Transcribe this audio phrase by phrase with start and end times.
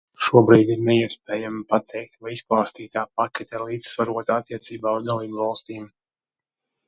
[0.25, 5.85] Šobrīd ir neiespējami pateikt, vai izklāstītā pakete ir līdzsvarota attiecībā uz dalībvalstīm.